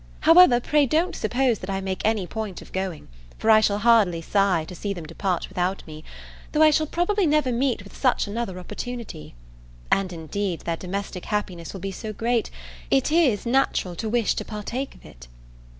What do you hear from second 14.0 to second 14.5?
wish to